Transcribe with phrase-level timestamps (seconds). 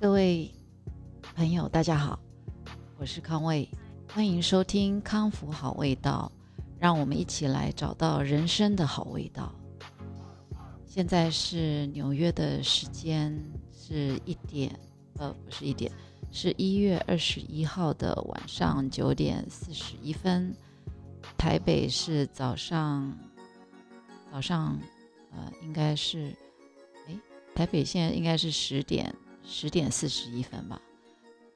[0.00, 0.50] 各位
[1.34, 2.18] 朋友，大家好，
[2.98, 3.68] 我是康卫，
[4.12, 6.30] 欢迎收听康复好味道，
[6.78, 9.54] 让我们一起来找到人生的好味道。
[10.84, 13.40] 现在是纽约的时间
[13.72, 14.78] 是一点，
[15.16, 15.90] 呃，不是一点，
[16.30, 20.54] 是一月二十一号的晚上九点四十一分。
[21.38, 23.16] 台北是早上，
[24.30, 24.78] 早上，
[25.30, 26.36] 呃，应该是，
[27.08, 27.18] 哎，
[27.54, 29.14] 台北现在应该是十点。
[29.46, 30.80] 十点四十一分吧，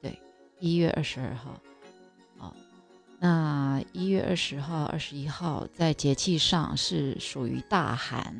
[0.01, 0.17] 对，
[0.59, 1.59] 一月二十二号，
[2.37, 2.53] 哦，
[3.19, 8.33] 那一月二十号、二十一号在节气上是属于大寒，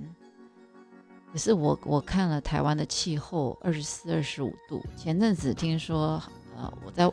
[1.33, 4.83] 可是我我看了台湾的气候，二十四、二十五度。
[4.95, 6.21] 前阵子听说，
[6.55, 7.11] 呃，我在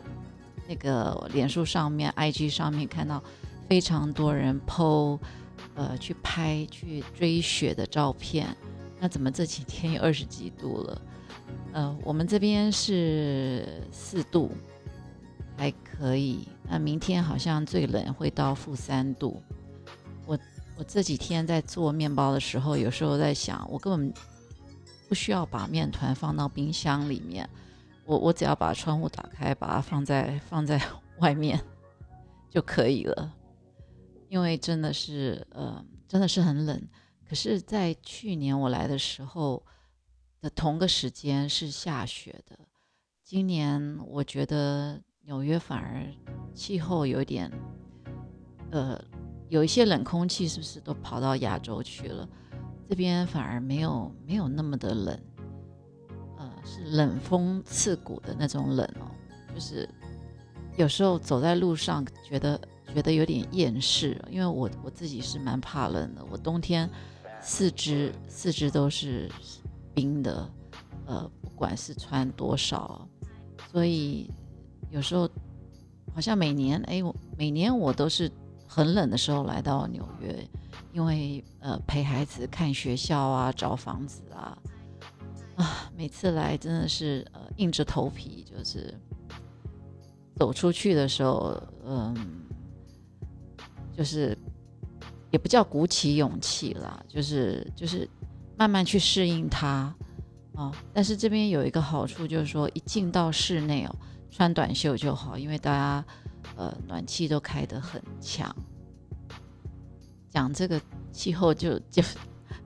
[0.68, 3.22] 那个脸书上面、IG 上面看到
[3.68, 5.18] 非常多人 PO，
[5.74, 8.54] 呃，去拍去追雪的照片，
[9.00, 11.00] 那怎么这几天有二十几度了？
[11.72, 14.50] 呃，我们这边是四度，
[15.56, 16.48] 还可以。
[16.68, 19.42] 那明天好像最冷会到负三度。
[20.24, 20.38] 我
[20.78, 24.14] 我这几天在做面包的时候，有时候在想，我根本
[25.06, 27.46] 不需要把面团放到冰箱里面，
[28.06, 30.80] 我我只要把窗户打开，把它放在放在
[31.18, 31.60] 外面
[32.48, 33.34] 就可以了。
[34.30, 36.82] 因为真的是呃，真的是很冷。
[37.28, 39.62] 可是，在去年我来的时候。
[40.50, 42.58] 同个时间是下雪的，
[43.24, 46.06] 今年我觉得纽约反而
[46.54, 47.50] 气候有点，
[48.70, 49.02] 呃，
[49.48, 52.28] 有一些冷空气是不是都跑到亚洲去了？
[52.88, 55.20] 这边反而没有没有那么的冷，
[56.36, 59.10] 呃，是冷风刺骨的那种冷哦，
[59.54, 59.88] 就是
[60.76, 62.60] 有时候走在路上觉得
[62.94, 66.88] 觉得有点厌世，因为我我自己是蛮怕冷的，我冬天
[67.40, 69.30] 四肢四肢都是。
[69.96, 70.46] 冰的，
[71.06, 73.08] 呃，不管是穿多少，
[73.72, 74.30] 所以
[74.90, 75.26] 有时候
[76.14, 78.30] 好像每年，哎，我每年我都是
[78.68, 80.46] 很冷的时候来到纽约，
[80.92, 84.58] 因为呃陪孩子看学校啊，找房子啊，
[85.56, 88.92] 啊，每次来真的是呃硬着头皮，就是
[90.34, 92.14] 走出去的时候，嗯，
[93.96, 94.36] 就是
[95.30, 98.06] 也不叫鼓起勇气啦，就是就是。
[98.56, 99.94] 慢慢去适应它，
[100.52, 103.94] 哦，但是这边有一个好处，就是说一进到室内哦，
[104.30, 106.04] 穿短袖就好，因为大家
[106.56, 108.54] 呃暖气都开得很强。
[110.30, 110.80] 讲这个
[111.12, 112.02] 气候就就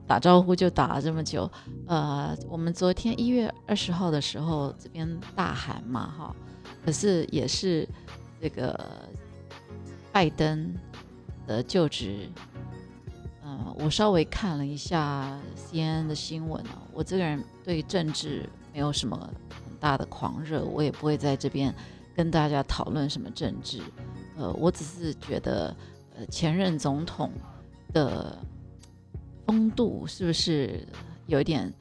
[0.05, 1.49] 打招呼就打了这么久，
[1.87, 6.35] 呃，我们昨天一月二十号的时候这边大寒嘛哈，
[6.85, 7.87] 可是也是
[8.41, 8.77] 这个
[10.11, 10.73] 拜登
[11.47, 12.29] 的就职。
[13.77, 19.17] 我稍微看了一下 CNN 的新闻哦，我这个人对政治没有什么
[19.49, 21.73] 很大的狂热，我也不会在这边
[22.15, 23.81] 跟大家讨论什么政治。
[24.37, 25.75] 呃，我只是觉得，
[26.15, 27.31] 呃，前任总统
[27.93, 28.37] 的
[29.45, 30.87] 风度是不是
[31.27, 31.71] 有一点？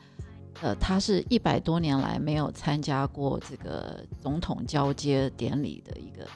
[0.63, 6.27] 呃，他是一百多年来没有参加过这个总统交接典礼的一个，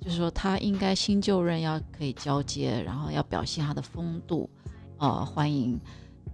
[0.00, 4.50] 就是说他应该新就任要可以交接，然后要表现他的风度。
[4.96, 5.78] 啊，欢迎，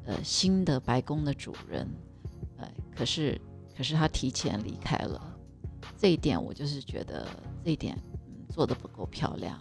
[0.05, 1.89] 呃，新的白宫的主人，
[2.59, 3.41] 呃，可是，
[3.75, 5.21] 可是他提前离开了，
[5.97, 7.27] 这一点我就是觉得
[7.65, 9.59] 这一点，嗯，做的不够漂亮。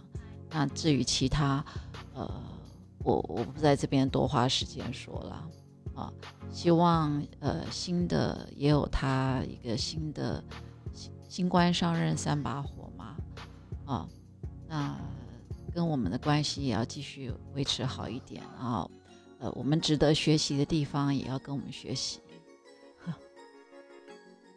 [0.50, 1.64] 那至于其他，
[2.14, 2.30] 呃，
[2.98, 5.48] 我我不在这边多花时间说了，
[5.94, 6.12] 啊，
[6.52, 10.44] 希望呃新的也有他一个新的
[10.92, 13.16] 新新官上任三把火嘛，
[13.86, 14.08] 啊，
[14.68, 14.94] 那。
[15.70, 18.90] 跟我们的关系也要继续维持好一点，然后，
[19.38, 22.20] 呃，我们值得学习的地方也要跟我们学习。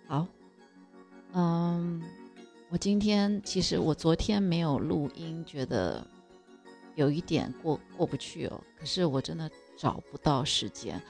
[0.06, 0.28] 好，
[1.32, 2.04] 嗯，
[2.70, 6.06] 我今天其实我昨天没有录音，觉得
[6.96, 8.62] 有一点过过不去哦。
[8.78, 11.02] 可是我真的找不到时间，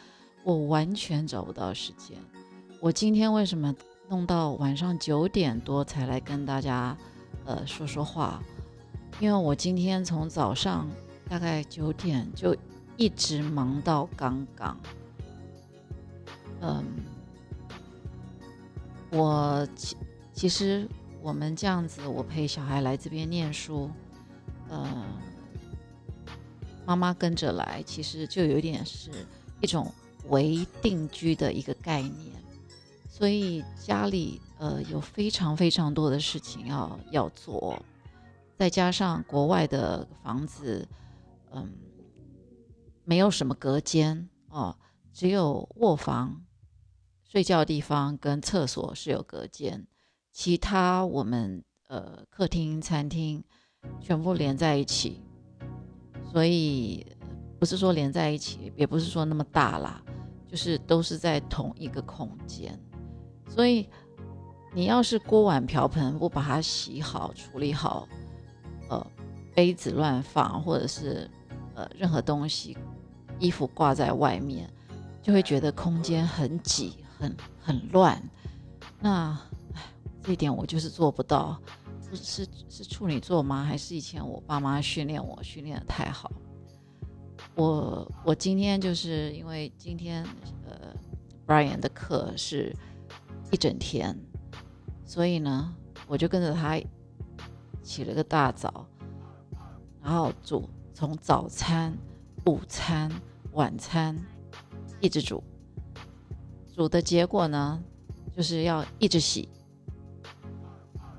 [0.43, 2.17] 我完全找不到时间。
[2.79, 3.75] 我今天为什么
[4.09, 6.95] 弄到晚上九点多才来跟大家
[7.45, 8.41] 呃说说话？
[9.19, 10.89] 因为我今天从早上
[11.29, 12.55] 大概九点就
[12.97, 14.77] 一直忙到刚刚，
[16.61, 16.83] 嗯，
[19.11, 19.95] 我其
[20.33, 20.87] 其实
[21.21, 23.89] 我们这样子，我陪小孩来这边念书，
[24.67, 25.05] 呃，
[26.85, 29.09] 妈妈跟着来，其实就有点是
[29.61, 29.89] 一种
[30.27, 32.33] 为定居的一个概念，
[33.07, 37.81] 所以家里呃有非常非常多的事情要要做。
[38.63, 40.87] 再加上国外的房子，
[41.51, 41.69] 嗯，
[43.03, 44.73] 没有什么隔间哦，
[45.11, 46.45] 只有卧房、
[47.25, 49.85] 睡觉地方跟厕所是有隔间，
[50.31, 53.43] 其他我们呃客厅、餐厅
[53.99, 55.21] 全部连在一起，
[56.31, 57.05] 所以
[57.59, 60.01] 不是说连在一起，也不是说那么大啦，
[60.47, 62.79] 就是都是在同一个空间，
[63.49, 63.89] 所以
[64.73, 68.07] 你要是锅碗瓢盆不把它洗好、处理好，
[69.53, 71.29] 杯子乱放，或者是
[71.75, 72.77] 呃任何东西。
[73.39, 74.69] 衣服挂在外面，
[75.21, 78.21] 就会觉得空间很挤、很很乱。
[79.01, 79.37] 那，
[80.21, 81.59] 这一点我就是做不到。
[82.13, 83.63] 是是处女座吗？
[83.63, 86.31] 还是以前我爸妈训练我训练的太好？
[87.55, 90.23] 我我今天就是因为今天
[90.63, 90.93] 呃
[91.47, 92.73] ，Brian 的课是
[93.51, 94.15] 一整天，
[95.05, 95.75] 所以呢，
[96.07, 96.79] 我就跟着他
[97.81, 98.85] 起了个大早，
[100.03, 101.97] 然后煮从早餐、
[102.45, 103.09] 午餐。
[103.53, 104.17] 晚餐
[104.99, 105.43] 一直煮，
[106.75, 107.79] 煮的结果呢，
[108.35, 109.47] 就是要一直洗。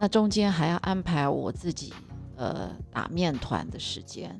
[0.00, 1.94] 那中间还要安排我自己
[2.34, 4.36] 呃打面团的时间。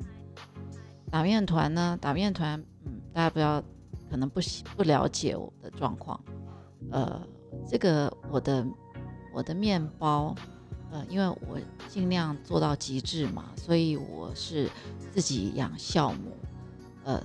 [1.08, 3.62] 打面团呢，打面团，嗯，大家不要
[4.11, 4.41] 可能不
[4.76, 6.20] 不了解我的状况。
[6.91, 7.25] 呃，
[7.69, 8.67] 这个我的
[9.32, 10.35] 我的面包，
[10.94, 11.58] 呃，因为我
[11.88, 14.70] 尽量做到极致嘛，所以我是
[15.12, 16.37] 自己养酵母，
[17.02, 17.20] 呃。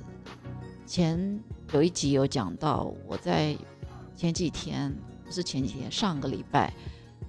[0.88, 1.39] 前
[1.71, 3.56] 有一集有讲到，我在
[4.16, 4.92] 前几天
[5.24, 6.74] 不是前几天，上个礼拜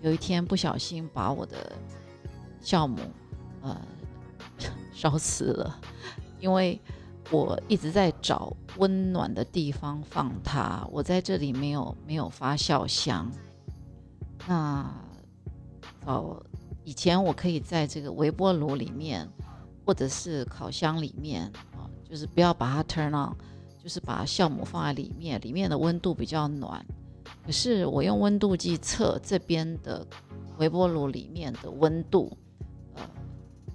[0.00, 1.70] 有一天不小心把我的
[2.62, 2.98] 酵母
[3.60, 3.78] 呃
[4.94, 5.78] 烧死了，
[6.40, 6.80] 因为
[7.30, 13.30] 我一直在找温暖的地方放它，我在这里没有没有发酵箱。
[14.48, 14.90] 那
[16.06, 16.42] 哦
[16.84, 19.28] 以前我可以在这个微波炉里面
[19.84, 21.42] 或者是烤箱里面
[21.72, 23.34] 啊，就是不要把它 turn on。
[23.82, 26.84] 就是把酵母放在里面，里面的温度比较暖。
[27.46, 30.06] 可是我用温度计测这边的
[30.58, 32.30] 微波炉里面的温度，
[32.94, 33.02] 呃，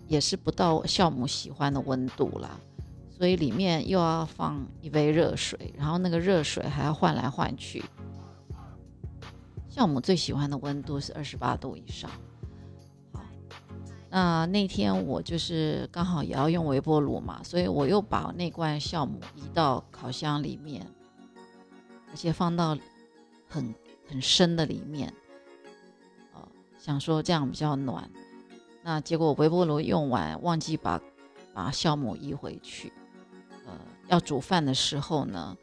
[0.08, 2.52] 也是不到酵母喜欢的温度啦。
[3.10, 7.84] 所以里面又要放一杯热水，然后那个热水还要换来换去。
[9.76, 12.10] 酵母最喜欢的温度是二十八度以上。
[13.12, 13.20] 好
[14.10, 20.88] 那那天我就是刚好也要用微波炉嘛，所以我又把那罐酵母移到烤箱里面，
[22.10, 22.78] 而且放到
[23.50, 23.76] 很
[24.08, 25.14] 很深的里面，
[26.34, 28.10] 呃，想说这样比较暖。
[28.82, 31.02] 那结果微波炉用完，忘记把
[31.54, 32.94] 把酵母移回去。
[33.66, 33.74] 呃，
[34.08, 35.58] 要煮饭的时候呢，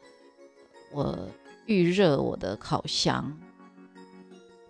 [0.91, 1.17] 我
[1.65, 3.35] 预热我的烤箱，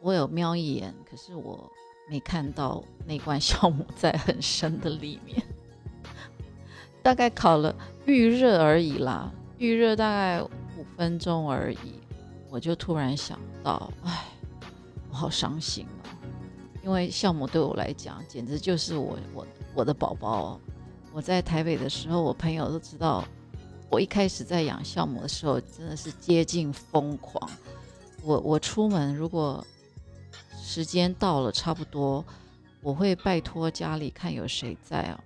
[0.04, 1.72] 我有瞄一眼，可是我。
[2.10, 5.42] 没看到那罐酵母 在很深的里面，
[7.02, 7.74] 大概烤了
[8.06, 12.02] 预热而已啦，预热大概五分钟而已，
[12.50, 14.26] 我就突然想到，哎，
[15.10, 16.12] 我好伤心哦，
[16.84, 20.60] 因为酵母对我来讲简直就是我我我的宝宝。
[21.14, 23.24] 我在台北的时候，我朋友都知道，
[23.90, 27.50] 我一开始在养酵母的时候真的是接近疯狂。
[28.22, 29.66] 我我出门如果
[30.74, 32.26] 时间到了，差不多，
[32.82, 35.24] 我会拜托家里看有谁在啊，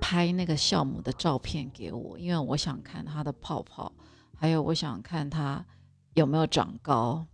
[0.00, 3.92] 拍那个酵母的照片给我，因为我想看它的泡泡，
[4.36, 5.66] 还有我想看它
[6.14, 7.26] 有没有长高。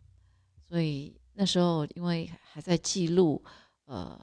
[0.66, 3.44] 所以那时候因为还在记录，
[3.84, 4.18] 呃，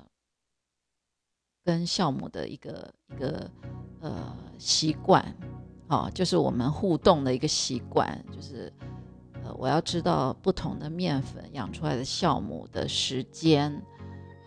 [1.63, 3.51] 跟酵母的一个一个
[3.99, 5.23] 呃习惯，
[5.87, 8.73] 好，就是我们互动的一个习惯，就是。
[9.43, 13.81] 呃，我要知道不同的面粉养出来的酵母的时间，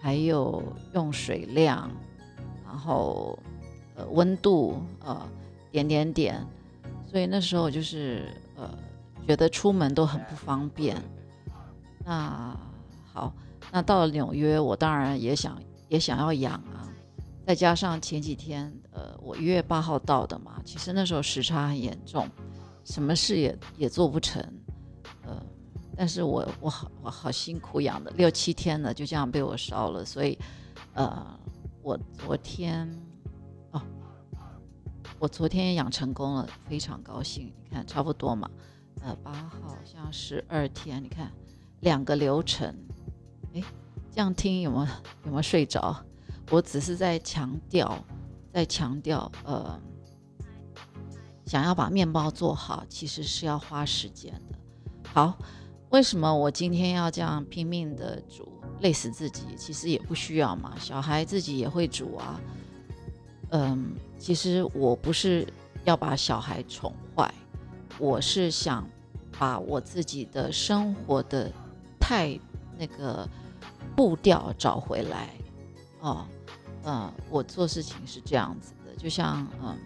[0.00, 1.90] 还有用水量，
[2.64, 3.38] 然后
[3.96, 5.20] 呃温度，呃
[5.72, 6.46] 点点点，
[7.10, 8.70] 所以那时候就是呃
[9.26, 10.96] 觉得出门都很不方便。
[12.04, 12.56] 那
[13.12, 13.32] 好，
[13.72, 16.86] 那到了纽约，我当然也想也想要养啊，
[17.46, 22.28] 再加上前几天呃我一月八号到的嘛，其实那时候时差很严重，
[22.84, 24.40] 什么事也也做不成。
[25.96, 30.38] 但是我我好我好辛苦养的六七天了，就这样被我烧了，所以，
[30.94, 31.38] 呃，
[31.82, 32.88] 我昨天，
[33.70, 33.80] 哦，
[35.18, 37.52] 我昨天也养成功了，非常高兴。
[37.64, 38.50] 你看，差不多嘛，
[39.02, 41.30] 呃，八号像十二天，你看
[41.80, 42.74] 两个流程，
[43.54, 43.62] 哎，
[44.10, 44.86] 这样听有没有
[45.24, 45.96] 有没有睡着？
[46.50, 47.96] 我只是在强调，
[48.52, 49.80] 在强调，呃，
[51.46, 54.58] 想要把面包做好，其实是要花时间的。
[55.12, 55.38] 好，
[55.94, 58.48] 为什么我今天要这样拼命的煮，
[58.80, 59.44] 累死自己？
[59.56, 62.40] 其实也不需要嘛，小孩自己也会煮啊。
[63.50, 65.46] 嗯，其实我不是
[65.84, 67.32] 要把小孩宠坏，
[67.96, 68.84] 我是想
[69.38, 71.48] 把我自己的生活的
[72.00, 72.36] 太
[72.76, 73.28] 那个
[73.94, 75.30] 步调找回来。
[76.00, 76.26] 哦，
[76.82, 79.78] 嗯，我做事情是这样子的，就像嗯，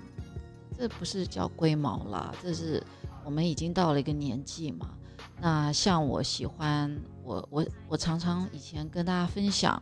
[0.74, 2.82] 这不是叫龟毛啦，这是
[3.26, 4.94] 我们已经到了一个年纪嘛。
[5.40, 9.80] 那像我喜欢我我我常常以前跟大家分享，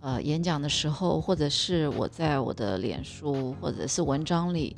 [0.00, 4.74] 呃，演讲的时候，或者是我在我的脸书或者是文章里，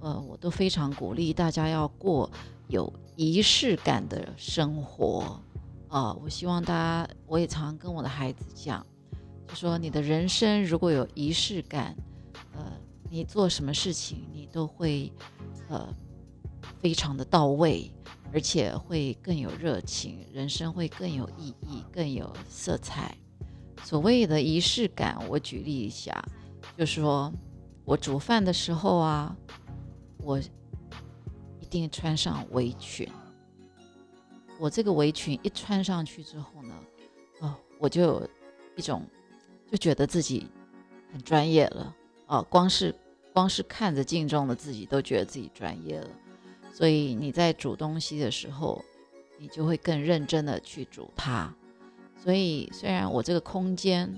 [0.00, 2.30] 呃，我都非常鼓励大家要过
[2.68, 5.40] 有仪式感的生活。
[5.88, 8.86] 啊，我希望大家，我也常常跟我的孩子讲，
[9.46, 11.96] 就说你的人生如果有仪式感，
[12.54, 12.62] 呃，
[13.10, 15.12] 你做什么事情你都会，
[15.68, 15.88] 呃，
[16.78, 17.90] 非常的到位。
[18.32, 23.16] 而且会更有热情，人生会更有意义，更有色彩。
[23.84, 26.22] 所谓的仪式感，我举例一下，
[26.76, 27.32] 就说
[27.84, 29.34] 我煮饭的时候啊，
[30.18, 33.08] 我一定穿上围裙。
[34.58, 36.74] 我这个围裙一穿上去之后呢，
[37.40, 38.28] 哦，我就有
[38.76, 39.06] 一种
[39.70, 40.48] 就觉得自己
[41.12, 41.94] 很专业了。
[42.26, 42.94] 哦，光是
[43.32, 46.10] 光是看着镜中的自己，都觉得自己专业了。
[46.78, 48.80] 所以你在煮东西的时候，
[49.36, 51.52] 你就会更认真的去煮它。
[52.22, 54.08] 所以虽然我这个空间，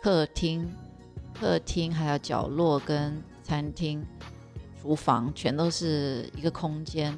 [0.00, 0.72] 客厅、
[1.34, 4.06] 客厅还有角落跟餐厅、
[4.80, 7.12] 厨房全都是一个空间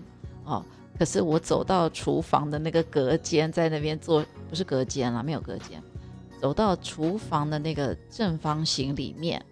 [0.46, 0.64] 哦，
[0.98, 5.78] 可是我走到厨房的那个隔间，在那边做，不是隔间了，没有隔间，
[6.40, 9.44] 走到厨房的那个正方形里面，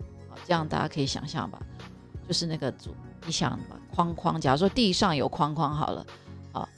[0.47, 1.61] 这样大家可以想象吧，
[2.27, 2.95] 就是那个煮。
[3.27, 6.07] 你想嘛，框框，假如说地上有框框好了，
[6.53, 6.69] 啊，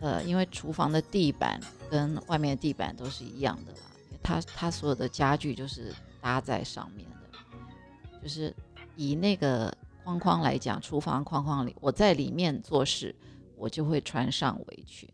[0.00, 3.78] 呃，因为厨房的地板跟外面的地板都是一样的啦，
[4.22, 8.54] 它它所有的家具就是搭在上面的，就是
[8.96, 13.14] 以那个框框来讲，厨房框框里，我在里面做事，
[13.56, 15.08] 我就会穿上围裙，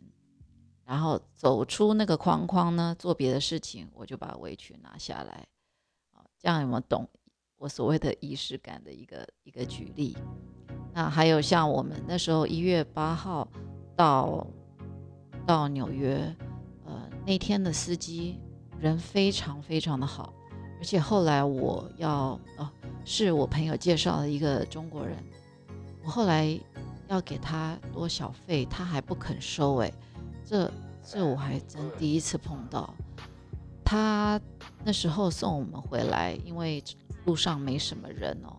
[0.84, 5.46] 然后走出那个框框呢，做别的事情，我就把围裙拿下来，
[6.12, 7.08] 啊，这样有没有懂
[7.56, 10.16] 我所谓的仪式感的一个一个举例？
[10.94, 13.46] 那还有像我们那时候一月八号
[13.96, 14.46] 到
[15.44, 16.34] 到纽约，
[16.86, 18.38] 呃，那天的司机
[18.78, 20.32] 人非常非常的好，
[20.78, 22.70] 而且后来我要哦，
[23.04, 25.16] 是我朋友介绍的一个中国人，
[26.04, 26.56] 我后来
[27.08, 29.92] 要给他多小费，他还不肯收，哎，
[30.44, 30.70] 这
[31.02, 32.94] 这我还真第一次碰到。
[33.84, 34.40] 他
[34.82, 36.82] 那时候送我们回来，因为
[37.26, 38.56] 路上没什么人哦。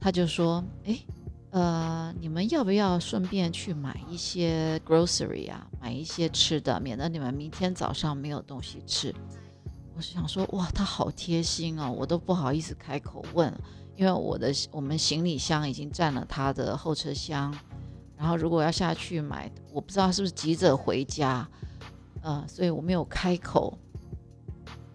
[0.00, 0.98] 他就说：“哎，
[1.50, 9.14] 呃，你们要不要顺便去买一些 grocery 啊，买一些吃的，免得你们明天早上没有东西吃。”
[9.94, 13.52] 我是想说，哇，他好贴心哦，我都不好意思开口问，
[13.94, 17.54] 因为我的我们行李箱已经占了他的后车厢，
[18.16, 21.46] 然后如果要下去买，我不知道是不是急着回家，
[22.22, 23.76] 呃，所以我没有开口。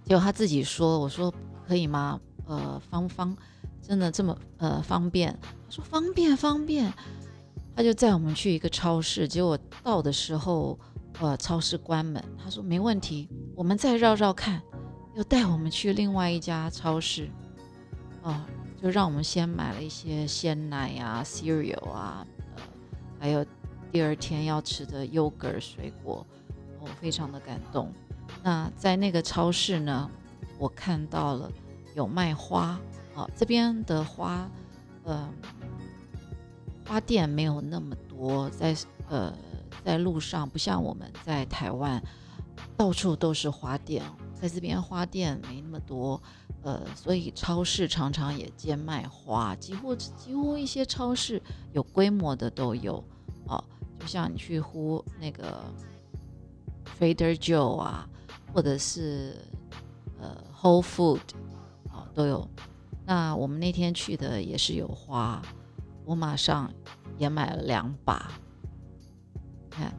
[0.03, 1.31] 结果他自己说：“我说
[1.67, 2.19] 可以吗？
[2.47, 3.37] 呃，芳芳。”
[3.87, 5.37] 真的这么呃方便？
[5.43, 6.91] 他说方便方便，
[7.75, 9.27] 他就载我们去一个超市。
[9.27, 10.79] 结果到的时候，
[11.19, 12.23] 呃，超市关门。
[12.43, 14.59] 他说没问题，我们再绕绕看，
[15.15, 17.29] 又带我们去另外一家超市。
[18.23, 18.41] 哦，
[18.81, 22.25] 就让我们先买了一些鲜奶啊、cereal 啊，
[22.55, 22.63] 呃，
[23.19, 23.45] 还有
[23.91, 26.25] 第二天要吃的 yogurt 水果。
[26.79, 27.93] 我非常的感动。
[28.41, 30.09] 那在那个超市呢，
[30.57, 31.51] 我看到了
[31.93, 32.79] 有卖花。
[33.15, 34.51] 好，这边的花，
[35.05, 35.33] 呃，
[36.85, 38.75] 花店没有那么多，在
[39.07, 39.33] 呃，
[39.85, 42.03] 在路上不像我们在台湾，
[42.75, 44.03] 到处都是花店，
[44.33, 46.21] 在这边花店没那么多，
[46.61, 51.41] 呃，所以超市常常也兼卖花，几乎几乎一些超市
[51.71, 53.01] 有规模的都有，
[53.47, 53.63] 哦，
[53.97, 55.63] 就像你去呼那个
[56.99, 58.09] Trader Joe 啊，
[58.53, 59.37] 或者是
[60.19, 61.21] 呃 Whole Food
[61.89, 62.45] 啊，都有。
[63.05, 65.39] 那我们那天去的也是有花，
[66.03, 66.73] 我马上
[67.19, 68.31] 也买了两把。
[69.69, 69.93] 看，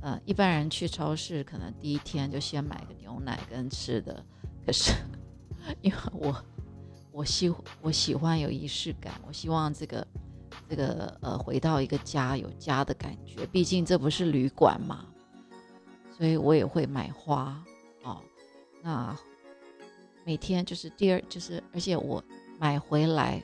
[0.00, 4.24] 呃，一般人去超市可能第一天就先买个牛奶跟吃的，
[4.66, 4.92] 可是
[5.82, 6.44] 因为我
[7.12, 10.04] 我喜我喜欢有仪式感，我希望这个
[10.68, 15.06] 这个呃回到一个家有家的感觉，毕竟这不是旅馆嘛，
[16.18, 17.62] 所以我也会买花
[18.02, 18.20] 哦。
[18.82, 19.16] 那。
[20.24, 22.22] 每天就是第二，就是而且我
[22.58, 23.42] 买回来，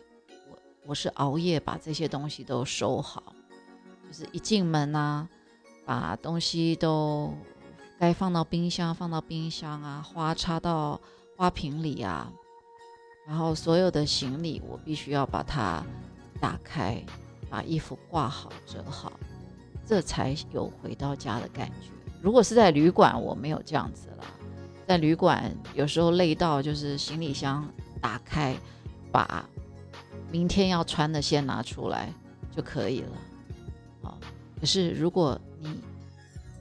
[0.50, 3.34] 我我是熬夜把这些东西都收好，
[4.06, 5.26] 就是一进门呐，
[5.84, 7.34] 把东西都
[7.98, 11.00] 该放到冰箱放到冰箱啊，花插到
[11.36, 12.32] 花瓶里啊，
[13.26, 15.84] 然后所有的行李我必须要把它
[16.40, 17.02] 打开，
[17.50, 19.12] 把衣服挂好折好，
[19.84, 21.90] 这才有回到家的感觉。
[22.22, 24.24] 如果是在旅馆，我没有这样子了。
[24.88, 28.56] 在旅馆有时候累到就是行李箱打开，
[29.12, 29.46] 把
[30.32, 32.10] 明天要穿的先拿出来
[32.56, 33.18] 就可以了。
[34.00, 34.18] 好，
[34.58, 35.78] 可是如果你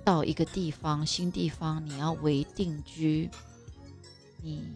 [0.03, 3.29] 到一个地方新地方，你要为定居，
[4.43, 4.73] 你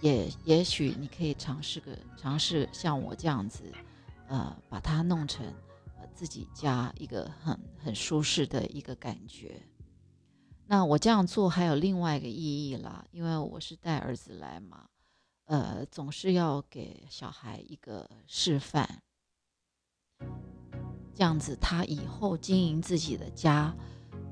[0.00, 3.62] 也也许你可以尝试个尝试像我这样子，
[4.28, 5.44] 呃，把它弄成
[6.14, 9.60] 自己家一个很很舒适的一个感觉。
[10.68, 14.88] 那我这样做还有另外一个意义啦，因为我是带儿子来嘛，
[15.44, 19.00] 呃，总是要给小孩一个示范，
[21.14, 23.72] 这样子他以后经营自己的家，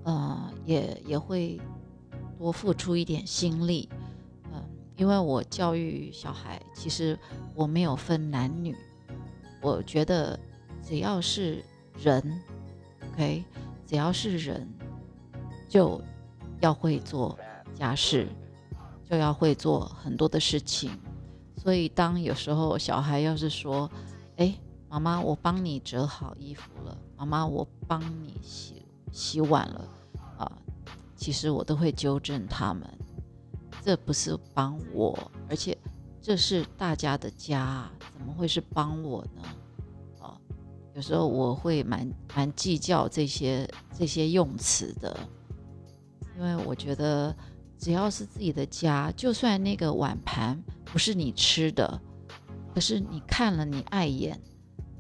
[0.03, 1.61] 呃，也也会
[2.37, 3.89] 多付出一点心力，
[4.53, 7.17] 嗯，因为我教育小孩，其实
[7.55, 8.77] 我没有分男女，
[9.63, 10.37] 我觉得
[10.83, 11.65] 只要是
[11.97, 12.21] 人
[13.13, 13.45] ，OK，
[13.87, 14.69] 只要是人
[15.69, 16.03] 就。
[16.61, 17.39] 要会做
[17.75, 18.29] 家事，
[19.09, 20.91] 就要会做很多的事情。
[21.57, 23.91] 所以，当有时候小孩要是说
[24.37, 24.55] ：“哎，
[24.89, 28.83] 妈妈，我帮你折好衣服了，妈妈，我帮你洗
[29.13, 29.89] 洗碗了。”
[30.37, 30.53] 啊，
[31.17, 32.87] 其实我都会纠正他们，
[33.83, 35.17] 这不是帮我，
[35.49, 35.77] 而且
[36.21, 39.43] 这是大家的家，怎么会是帮我呢？
[40.21, 40.37] 啊，
[40.95, 45.19] 有时候我会蛮蛮计较这些这些用词的。
[46.37, 47.35] 因为我觉得，
[47.79, 52.01] 只要是自己的家，就算那个碗盘不是你吃的，
[52.75, 54.41] 可是你看了你碍眼，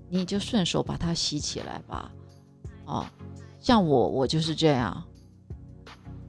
[0.08, 2.12] 你就顺手把它洗起来吧。
[2.86, 3.06] 哦，
[3.58, 5.02] 像我，我就是这样。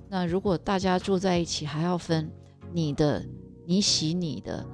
[0.09, 2.31] 那如果大家住在一起，还要分
[2.73, 3.23] 你的，
[3.65, 4.65] 你洗你的，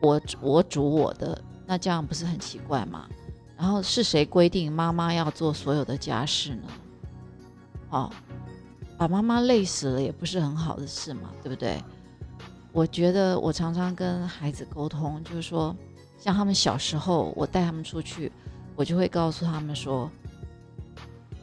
[0.00, 3.08] 我我煮我的，那这样不是很奇怪吗？
[3.56, 6.68] 然后是谁规定妈妈要做所有的家事呢？
[7.90, 8.10] 哦。
[9.00, 11.82] 把妈妈累死了也不是很好的事嘛，对不对？
[12.70, 15.74] 我觉得我常常跟孩子沟通，就是说，
[16.18, 18.30] 像他们小时候，我带他们出去，
[18.76, 20.10] 我就会告诉他们说，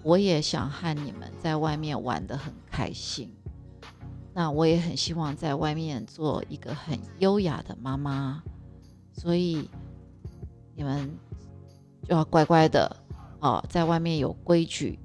[0.03, 3.35] 我也想和你们在外面玩得很开心，
[4.35, 8.43] 那我也很希望在外面做一个很优雅的妈妈，
[9.11, 9.67] 所以
[10.75, 11.09] 你们
[12.03, 12.95] 就要乖乖的
[13.39, 14.99] 哦，在外面有规矩。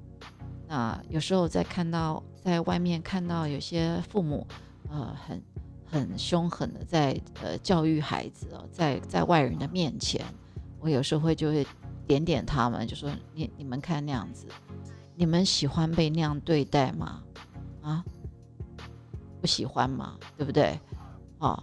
[0.67, 2.21] 那有时候在看到。
[2.43, 4.45] 在外面看到有些父母，
[4.89, 5.41] 呃，很
[5.89, 10.25] 很凶狠的在呃教育孩子哦，在在外人的面前，
[10.79, 11.65] 我有时候会就会
[12.05, 14.45] 点点他们，就说你你们看那样子，
[15.15, 17.23] 你们喜欢被那样对待吗？
[17.81, 18.03] 啊，
[19.39, 20.17] 不喜欢吗？
[20.35, 20.77] 对不对？
[21.39, 21.61] 哦，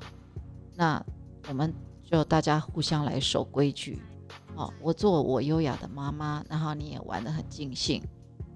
[0.75, 1.05] 那
[1.49, 4.01] 我们就大家互相来守规矩，
[4.55, 8.03] 哦，我做我优雅的妈妈，然后你也玩得很尽兴。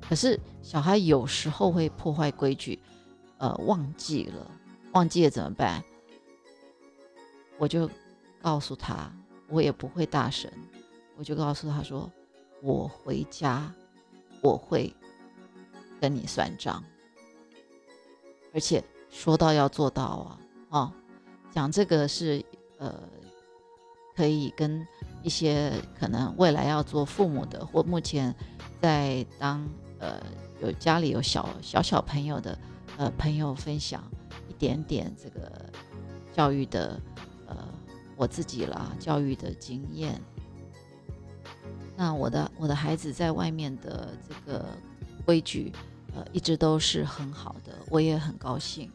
[0.06, 2.78] 可是小孩有时候会破坏规矩，
[3.38, 4.50] 呃，忘记了，
[4.92, 5.82] 忘记了怎么办？
[7.58, 7.88] 我就
[8.42, 9.10] 告诉他，
[9.48, 10.50] 我也不会大声，
[11.16, 12.10] 我就告诉他说，
[12.60, 13.72] 我回家
[14.42, 14.94] 我会
[16.00, 16.84] 跟你算账，
[18.52, 20.92] 而且说到要做到啊，哦，
[21.50, 22.44] 讲这个是
[22.76, 22.92] 呃，
[24.14, 24.86] 可以跟
[25.22, 28.34] 一些可能未来要做父母的或目前
[28.82, 29.66] 在当。
[29.98, 30.20] 呃，
[30.60, 32.58] 有家里有小小小朋友的，
[32.96, 34.02] 呃，朋友分享
[34.48, 35.50] 一点点这个
[36.32, 37.00] 教育的，
[37.46, 37.56] 呃，
[38.16, 40.20] 我自己啦，教育的经验。
[41.96, 44.66] 那我的我的孩子在外面的这个
[45.24, 45.72] 规矩，
[46.14, 48.90] 呃，一直都是很好的，我也很高兴。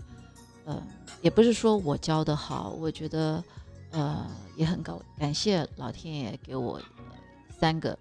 [0.66, 0.84] 呃，
[1.22, 3.44] 也不是说我教的好，我觉得，
[3.92, 6.80] 呃，也很高，感谢老天爷给我
[7.58, 7.98] 三个，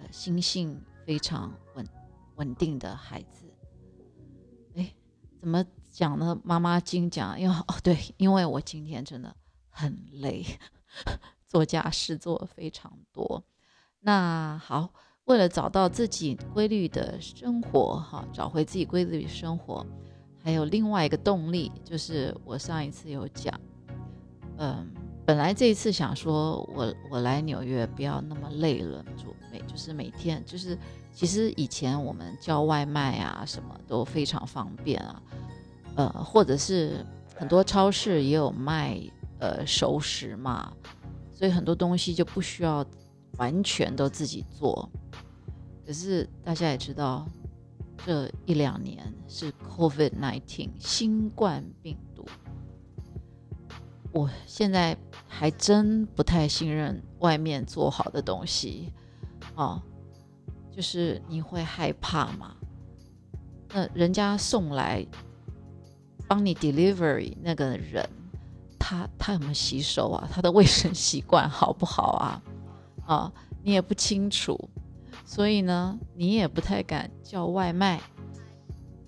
[0.00, 1.86] 呃，心性非常稳。
[2.38, 3.52] 稳定的孩子，
[4.76, 4.94] 哎，
[5.40, 6.40] 怎么讲呢？
[6.44, 9.34] 妈妈经讲，因为哦，对，因为我今天真的
[9.68, 10.44] 很累，
[11.46, 13.42] 做家事做非常多。
[13.98, 14.88] 那好，
[15.24, 19.84] 为了找到自己规律的生活，哈，找回自己规律的生活，
[20.40, 23.52] 还有另外一个动力，就是我上一次有讲，
[24.58, 24.88] 嗯，
[25.26, 30.78] 本来这一次想说我我来纽约不要那么累了，就每就是每天就是。
[31.18, 35.20] 其实以前我们叫外卖啊，什么都非常方便啊，
[35.96, 37.04] 呃，或者是
[37.34, 38.96] 很多超市也有卖
[39.40, 40.72] 呃熟食嘛，
[41.34, 42.86] 所以很多东西就不需要
[43.36, 44.88] 完全都自己做。
[45.84, 47.26] 可是大家也知道，
[48.06, 52.24] 这一两年是 COVID-19 新冠病毒，
[54.12, 58.92] 我现在还真不太信任外面做好的东西，
[59.56, 59.82] 哦。
[60.78, 62.54] 就是你会害怕吗？
[63.70, 65.04] 那人家送来
[66.28, 68.08] 帮你 delivery 那个人，
[68.78, 70.28] 他他有没有洗手啊？
[70.32, 72.42] 他的卫生习惯好不好啊？
[73.06, 73.32] 啊，
[73.64, 74.56] 你也不清楚，
[75.24, 78.00] 所以呢，你也不太敢叫外卖。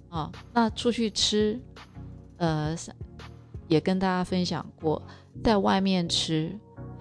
[0.09, 1.57] 啊，那出去吃，
[2.39, 2.75] 呃，
[3.69, 5.01] 也跟大家分享过，
[5.45, 6.53] 在外面吃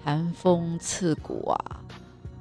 [0.03, 1.83] 寒风刺骨啊，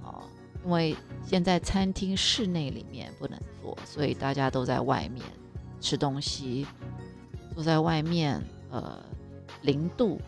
[0.03, 0.23] 哦，
[0.63, 0.95] 因为
[1.29, 5.23] 现在餐厅室内里面不能做，所以大家都在外面
[5.79, 6.67] 吃东西，
[7.55, 8.99] 坐在外面，呃，
[9.61, 10.19] 零度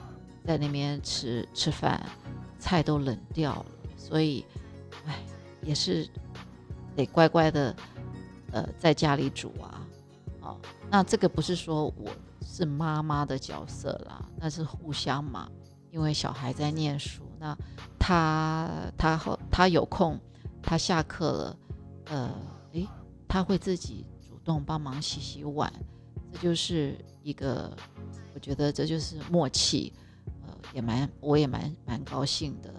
[0.44, 2.04] 在那边吃吃饭，
[2.58, 4.44] 菜都冷掉了，所以，
[5.06, 5.16] 哎，
[5.62, 6.06] 也是
[6.94, 7.74] 得乖乖的，
[8.52, 9.80] 呃，在家里煮啊。
[10.42, 10.56] 哦
[10.90, 12.10] 那这个不是说我
[12.44, 15.48] 是妈妈的角色啦，那是互相嘛。
[15.90, 17.56] 因为小孩在念书，那
[17.98, 20.16] 他他后他有空，
[20.62, 21.58] 他下课了，
[22.06, 22.34] 呃，
[22.72, 22.88] 诶，
[23.28, 25.72] 他会自己主动帮忙洗洗碗，
[26.32, 27.76] 这就是一个，
[28.34, 29.92] 我觉得这就是默契，
[30.46, 32.74] 呃，也蛮我也蛮蛮高兴的。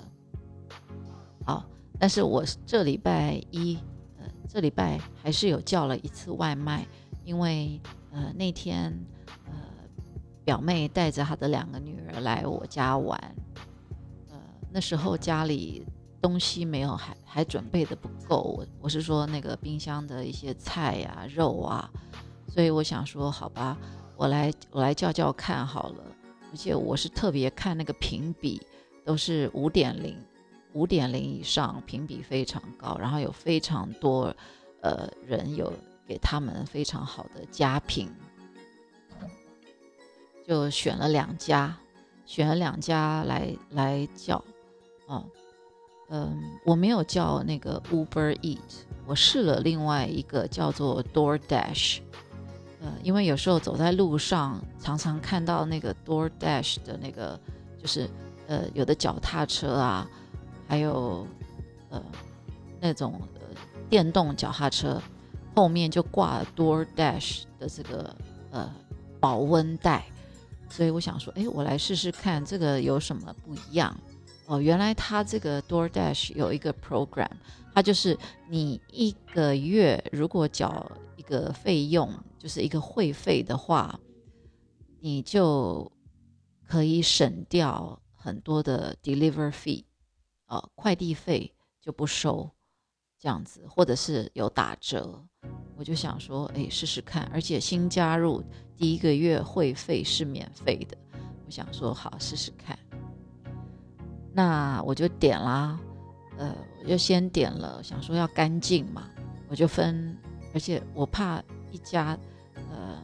[1.45, 1.65] 好，
[1.99, 3.77] 但是我这礼拜一，
[4.17, 6.87] 呃，这礼拜还是有叫了一次外卖，
[7.23, 7.79] 因为。
[8.13, 8.93] 呃，那天，
[9.45, 9.53] 呃，
[10.43, 13.17] 表妹带着她的两个女儿来我家玩，
[14.27, 14.35] 呃，
[14.69, 15.87] 那时候家里
[16.21, 18.41] 东西没有，还还准备的不够。
[18.41, 21.89] 我我是说那个冰箱的一些菜呀、肉啊，
[22.47, 23.77] 所以我想说，好吧，
[24.15, 26.03] 我来我来叫叫看好了。
[26.51, 28.61] 而且我是特别看那个评比，
[29.03, 30.17] 都是五点零，
[30.73, 34.33] 五点零以上，评比非常高，然后有非常多，
[34.81, 35.73] 呃，人有。
[36.07, 38.11] 给他们非常好的佳品，
[40.45, 41.73] 就选了两家，
[42.25, 44.35] 选了两家来来叫，
[45.05, 45.40] 哦，嗯，
[46.11, 48.59] 嗯我没有叫那个 Uber Eat，
[49.05, 51.99] 我试了另外一个叫做 DoorDash，
[52.81, 57.39] 呃，因为有时候走在路上，常常看到那个 DoorDash 的那个，
[57.81, 58.09] 就是
[58.47, 60.07] 呃有的脚踏车啊，
[60.67, 61.25] 还有
[61.89, 62.03] 呃
[62.79, 63.41] 那种呃
[63.89, 65.01] 电动脚踏车。
[65.53, 68.15] 后面就挂 DoorDash 的这个
[68.51, 68.71] 呃
[69.19, 70.05] 保温袋，
[70.69, 73.93] 所以我想说，哎，我来试试看这个有什么不一样
[74.51, 74.61] 哦。
[74.61, 77.29] 原来他这个 DoorDash 有一个 program，
[77.73, 78.17] 它就是
[78.49, 83.99] 你一个月如果缴一个费用，就是一个会费的话，
[84.99, 85.91] 你就
[86.67, 89.83] 可以省掉很多的 deliver fee，
[90.47, 92.49] 呃，快递费就不收。
[93.17, 95.23] 这样子，或者是有打折，
[95.75, 97.29] 我就想说，哎，试试看。
[97.31, 98.43] 而且新加入
[98.75, 100.97] 第一个月会费是免费的，
[101.45, 102.75] 我想说好试试看。
[104.33, 105.79] 那我就点啦，
[106.37, 109.03] 呃，我就先点了，想说要干净嘛，
[109.49, 110.17] 我就分，
[110.53, 112.17] 而且我怕一家，
[112.55, 113.03] 呃，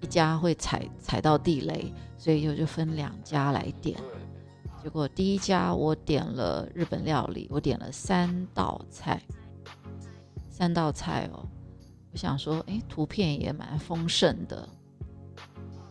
[0.00, 3.98] 一家会踩踩到地雷，所以我就分两家来点。
[4.82, 9.20] 结果第一家我点了日本料理，我点了三道菜。
[10.48, 11.44] 三道菜哦，
[12.12, 14.68] 我想说，哎，图片也蛮丰盛的。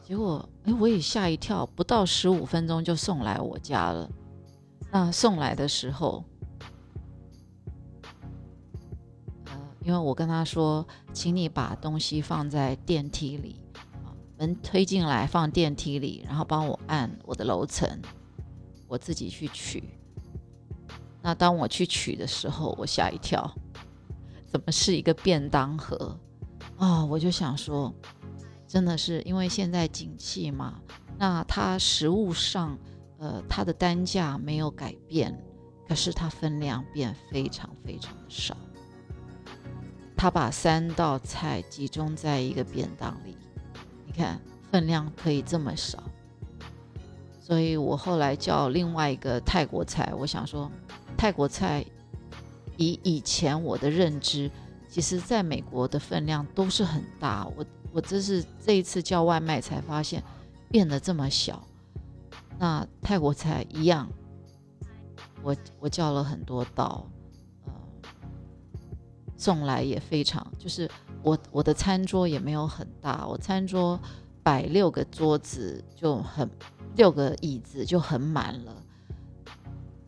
[0.01, 4.09] 结果，哎，我也吓一跳，不到十五分钟就送来我家了。
[4.91, 6.23] 那送来的时候，
[9.45, 13.61] 呃，因为我跟他说，请你把东西放在电梯里，
[14.37, 17.87] 门推进来放电梯里，然后帮我按我的楼层，
[18.87, 19.83] 我自己去取。
[21.21, 23.53] 那当我去取的时候，我吓一跳。
[24.47, 26.17] 怎么是一个便当盒
[26.77, 27.05] 啊？
[27.05, 27.93] 我就想说，
[28.67, 30.81] 真的是因为现在景气嘛，
[31.19, 32.75] 那它食物上，
[33.19, 35.37] 呃，它的单价没有改变，
[35.87, 38.57] 可是它分量变非常非常的少。
[40.15, 43.37] 他把三道菜集中在一个便当里，
[44.05, 44.39] 你看
[44.71, 46.03] 分量可以这么少，
[47.39, 50.69] 所以我后来叫另外一个泰国菜，我想说
[51.17, 51.85] 泰国菜。
[52.81, 54.49] 以以前我的认知，
[54.87, 57.45] 其实在美国的分量都是很大。
[57.57, 60.23] 我我这是这一次叫外卖才发现
[60.69, 61.61] 变得这么小。
[62.59, 64.07] 那泰国菜一样，
[65.41, 67.09] 我我叫了很多道，
[67.65, 67.71] 呃，
[69.37, 70.91] 送来也非常，就是
[71.23, 73.97] 我我的餐桌也没有很大，我餐桌
[74.43, 76.49] 摆六个桌子就很
[76.97, 78.75] 六个椅子就很满了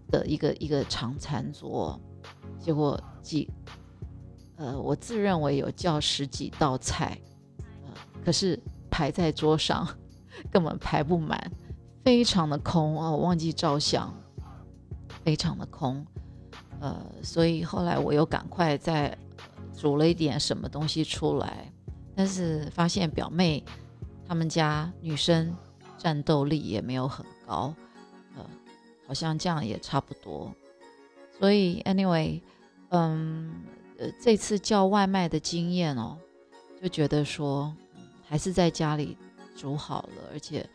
[0.09, 1.97] 的一个一个长餐桌。
[2.59, 3.49] 结果几，
[4.57, 7.17] 呃，我自认为有叫十几道菜，
[7.85, 7.93] 呃，
[8.25, 8.59] 可是
[8.89, 9.87] 排在桌上
[10.51, 11.51] 根本排不满，
[12.03, 13.11] 非常的空啊！
[13.11, 14.13] 我忘记照相，
[15.23, 16.05] 非常的空，
[16.79, 19.17] 呃，所以后来我又赶快在
[19.77, 21.71] 煮了一点什么东西出来，
[22.15, 23.63] 但是发现表妹
[24.27, 25.55] 他们家女生
[25.97, 27.73] 战斗力也没有很高，
[28.35, 28.45] 呃，
[29.07, 30.53] 好像这样也差不多。
[31.37, 32.41] 所以，anyway，
[32.89, 33.63] 嗯，
[33.97, 36.17] 呃，这次叫外卖的经验哦，
[36.81, 37.75] 就觉得说
[38.27, 39.17] 还是在家里
[39.55, 40.67] 煮好了，而且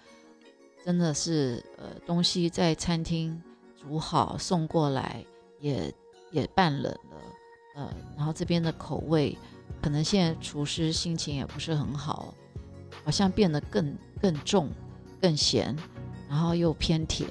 [0.86, 3.42] 真的是呃，东西在餐厅
[3.76, 5.26] 煮好送过来
[5.58, 5.92] 也
[6.30, 7.20] 也半冷了，
[7.74, 9.36] 呃，然后这边的口味
[9.82, 12.32] 可能现在厨师心情也不是很好，
[13.04, 14.70] 好像变得更更重、
[15.20, 15.76] 更咸，
[16.28, 17.30] 然后又偏甜。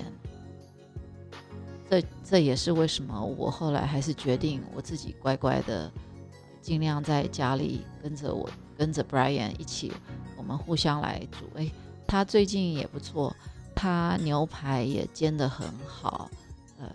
[1.89, 5.89] 这这也是为什么我后来还是决定我自己乖乖的，
[6.61, 9.93] 尽量在家里跟着我跟着 Brian 一起，
[10.35, 11.45] 我们互相来煮。
[11.55, 11.71] 哎，
[12.07, 13.35] 他最近也不错，
[13.75, 16.29] 他牛排也煎得很好，
[16.79, 16.89] 呃，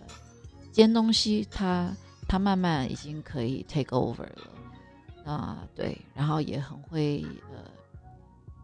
[0.72, 1.94] 煎东西他
[2.28, 7.70] 他慢慢已经可以 take over 了，啊对，然后也很会呃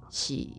[0.09, 0.53] 洗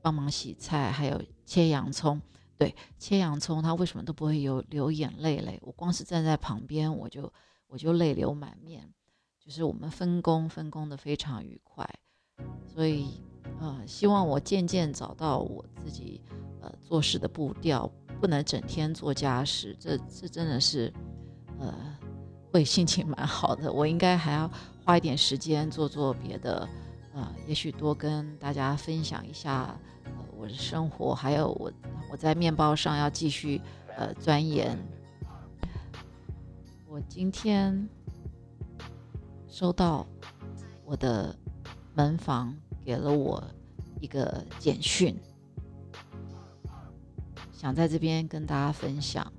[0.00, 2.20] 帮忙洗菜，还有切洋葱。
[2.58, 5.58] 对，切洋葱，他为什么都不会有流眼泪嘞？
[5.62, 7.32] 我光是站在旁边，我就
[7.66, 8.92] 我就泪流满面。
[9.44, 11.84] 就是我们分工分工的非常愉快，
[12.72, 13.20] 所以
[13.60, 16.20] 呃，希望我渐渐找到我自己
[16.60, 20.92] 呃做事的步调，不能整天做家事，这这真的是
[21.58, 21.74] 呃
[22.52, 23.72] 会心情蛮好的。
[23.72, 24.50] 我应该还要
[24.84, 26.68] 花一点时间做做别的，
[27.14, 30.12] 呃，也许多跟大家分享一下呃。
[30.42, 31.72] 我的生活，还有我，
[32.10, 33.60] 我在面包上要继续
[33.96, 34.76] 呃钻研。
[36.88, 37.88] 我今天
[39.46, 40.04] 收到
[40.84, 41.32] 我的
[41.94, 42.52] 门房
[42.84, 43.42] 给了我
[44.00, 45.16] 一个简讯，
[47.52, 49.32] 想在这边跟大家分享。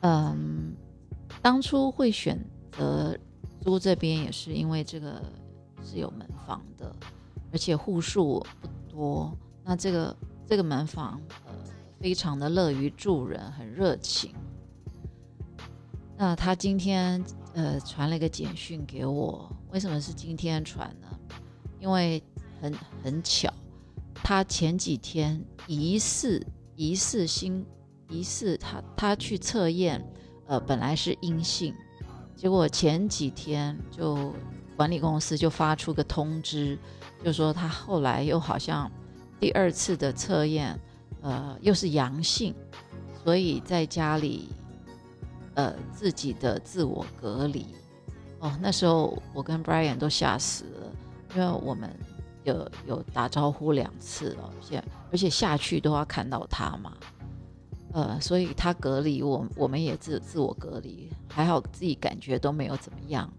[0.00, 0.74] 嗯，
[1.40, 2.38] 当初会选
[2.72, 3.18] 择
[3.60, 5.22] 租这边，也是因为这个
[5.82, 6.94] 是有门房的。
[7.52, 11.52] 而且户数不多，那这个这个门房呃
[12.00, 14.34] 非常的乐于助人，很热情。
[16.16, 21.08] 那他今天呃传了一个简讯给我，为什么是今天传呢？
[21.80, 22.22] 因为
[22.62, 23.52] 很很巧，
[24.14, 26.40] 他前几天疑似
[26.76, 27.66] 疑似新
[28.08, 30.00] 疑似他他去测验，
[30.46, 31.74] 呃本来是阴性，
[32.36, 34.32] 结果前几天就
[34.76, 36.78] 管理公司就发出个通知。
[37.24, 38.88] 就说他后来又好像
[39.40, 40.78] 第二次的测验，
[41.20, 42.54] 呃，又是阳性，
[43.24, 44.50] 所以在家里，
[45.54, 47.66] 呃，自己的自我隔离。
[48.44, 50.92] 哦，那时候我跟 Brian 都吓死了，
[51.34, 51.90] 因为我们
[52.42, 56.92] 有有打招呼两次哦，现而且下去都要看到他嘛，
[57.94, 63.32] 呃，所以他隔离，我我们也自自我隔离，还好自己感觉都没有怎么样。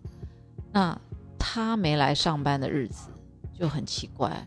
[0.71, 0.99] 那
[1.37, 3.09] 他没来上班的日子。
[3.57, 4.45] 就很奇怪，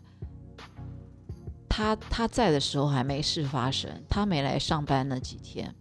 [1.67, 5.75] 他他在的时候还没事发生，他没来上班那几天，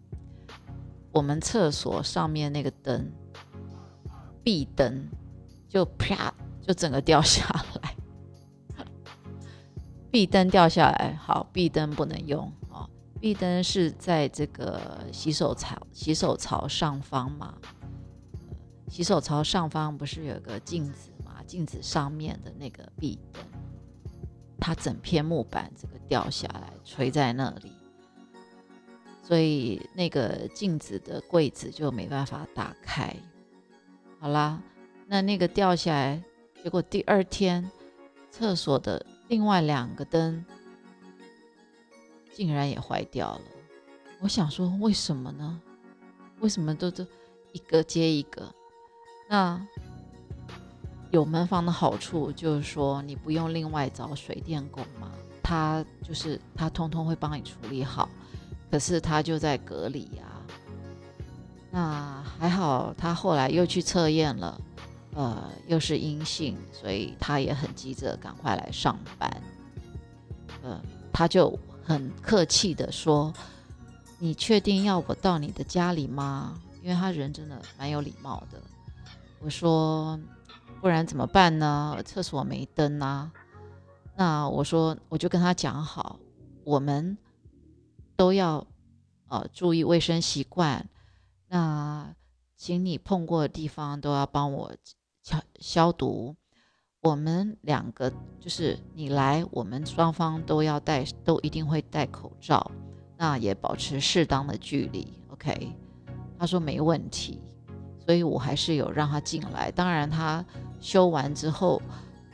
[1.11, 3.11] 我们厕所上面那个灯，
[4.47, 5.05] 壁灯
[5.67, 6.33] 就啪
[6.65, 7.45] 就整个掉下
[7.81, 7.93] 来，
[10.09, 12.87] 壁灯掉下来，好，壁灯不能用啊，
[13.19, 17.55] 壁灯是在这个洗手槽洗手槽上方嘛，
[18.87, 21.43] 洗手槽上方不是有个镜子嘛？
[21.45, 23.43] 镜子上面的那个壁灯，
[24.61, 27.73] 它整片木板这个掉下来垂在那里，
[29.21, 33.13] 所以那个镜子的柜子就没办法打开。
[34.19, 34.61] 好啦，
[35.05, 36.21] 那那个掉下来，
[36.63, 37.69] 结果第二天
[38.31, 40.43] 厕所的另外两个灯
[42.33, 43.41] 竟然也坏掉了。
[44.19, 45.61] 我想说，为什么呢？
[46.39, 47.05] 为什么都都
[47.51, 48.51] 一个接一个？
[49.29, 49.65] 那？
[51.11, 55.09] 有门房的好处就是说，你不用另外找水电工嘛，
[55.41, 58.09] 他就是他通通会帮你处理好。
[58.69, 60.25] 可是他就在隔离呀，
[61.77, 64.59] 那还好，他后来又去测验了，
[65.13, 69.41] 呃，又是阴性，所以他也很急着赶快来上班。
[70.63, 70.81] 呃，
[71.13, 73.31] 他就很客气的说
[74.17, 78.59] ：“你确定要我到你的家里吗？”因为他人真的蛮有礼貌的。
[79.39, 80.19] 我说。
[80.79, 81.99] 不然怎么办呢？
[82.05, 83.31] 厕所没灯啊。
[84.15, 86.19] 那我说，我就跟他讲好，
[86.63, 87.17] 我们
[88.15, 88.65] 都要
[89.27, 90.87] 呃注意卫生习惯。
[91.47, 92.13] 那
[92.55, 94.71] 请你碰过的地方都要帮我
[95.21, 96.35] 消消毒。
[97.01, 102.71] 我们两个就是你来，我们双方都要戴，都一定会戴口罩。
[103.17, 105.13] 那也保持适当的距离。
[105.29, 105.75] OK，
[106.37, 107.41] 他说没问题。
[108.05, 109.69] 所以我还是有让他进来。
[109.69, 110.43] 当然，他
[110.79, 111.81] 修完之后，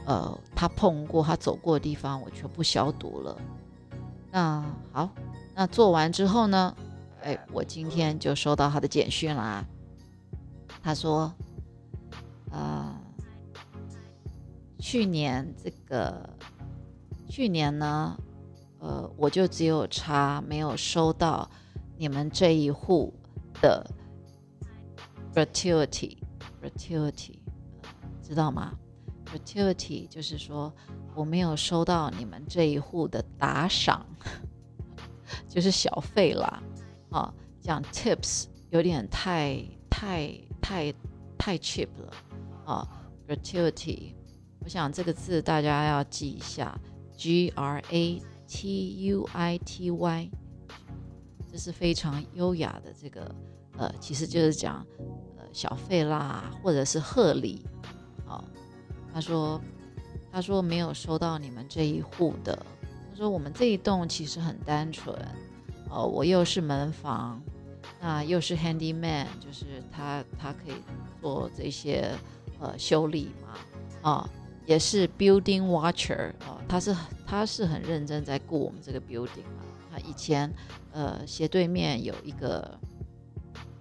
[0.06, 3.36] 呃，他碰过、他走过的地方，我全部消毒了。
[4.32, 5.10] 那好，
[5.56, 6.76] 那做完之后呢？
[7.23, 9.65] 哎，我今天就收到他的简讯啦。
[10.81, 11.33] 他说，
[12.51, 12.93] 呃，
[14.77, 16.29] 去年这个，
[17.29, 18.17] 去年呢，
[18.79, 21.49] 呃，我就只有差没有收到
[21.97, 23.13] 你们这一户
[23.62, 23.89] 的
[25.33, 27.39] gratuity，gratuity，
[28.21, 28.77] 知道吗
[29.25, 30.73] ？gratuity 就是说
[31.15, 34.05] 我没有收到你们这一户的打赏，
[35.47, 36.62] 就是小费啦。
[37.13, 40.91] 啊，讲 tips 有点太太太
[41.38, 42.13] 太 cheap 了
[42.65, 42.88] 啊
[43.28, 44.15] ，gratuity，
[44.62, 46.76] 我想这个字大家要记一下
[47.15, 50.32] ，g r a t u i t y，
[51.52, 53.34] 这是非常优雅的这个
[53.78, 54.84] 呃，其实就是讲
[55.38, 57.63] 呃小费啦，或者是贺礼
[58.28, 58.43] 啊。
[59.13, 59.62] 他说
[60.32, 62.65] 他说没有收到你们这一户的，
[63.12, 65.15] 他说我们这一栋其实很单纯。
[65.93, 67.39] 哦，我又是门房，
[68.01, 70.73] 那又是 handyman，就是他他可以
[71.21, 72.12] 做这些
[72.60, 74.29] 呃修理嘛，啊，
[74.65, 76.95] 也是 building watcher，哦，他是
[77.27, 79.62] 他是很认真在顾我们这个 building 啊。
[79.91, 80.51] 他以前
[80.91, 82.79] 呃斜对面有一个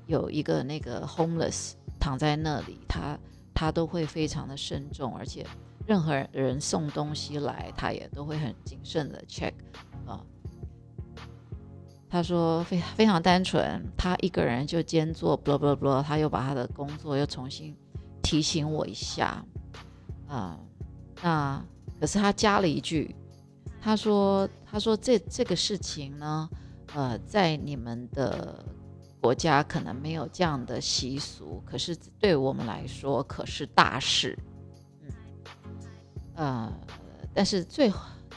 [0.06, 3.18] 有一个那个 homeless 躺在那里，他
[3.54, 5.46] 他都会非常的慎重，而且
[5.86, 9.54] 任何人送东西来，他也都会很谨慎的 check。
[12.12, 17.74] 他说非非常单纯，他一个人就兼做 bla bla bla 他又把他的工作又重新
[18.22, 19.42] 提醒我一下，
[20.28, 20.60] 啊，
[21.22, 21.64] 那
[21.98, 23.16] 可是他加了一句，
[23.80, 26.50] 他说他说这这个事情呢，
[26.94, 28.62] 呃，在你们的
[29.18, 34.38] 国家可能没有这样的习俗，可是对我们来说可是大事，
[35.06, 35.10] 嗯，
[36.34, 36.72] 呃，
[37.32, 37.90] 但是最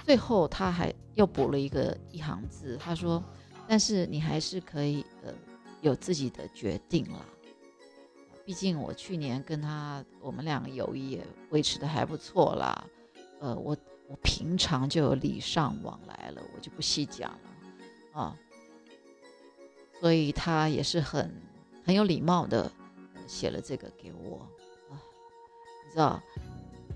[0.06, 3.22] 最后他还又补了一个一行字，他说。
[3.68, 5.34] 但是你还是可以呃
[5.82, 7.20] 有自己的决定啦，
[8.46, 12.86] 毕竟我去年跟他我们两个友谊也维持的还不错啦，
[13.40, 13.76] 呃我
[14.08, 18.38] 我平常就有礼尚往来了，我就不细讲了啊，
[20.00, 21.32] 所以他也是很
[21.84, 22.72] 很有礼貌的
[23.26, 24.48] 写了这个给我
[24.92, 24.94] 啊，
[25.86, 26.22] 你知道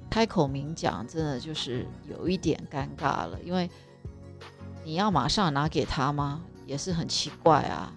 [0.07, 3.67] 开口明讲真的就是有一点尴尬了，因为
[4.83, 6.45] 你要马上拿给他吗？
[6.69, 7.91] 也是很奇怪啊，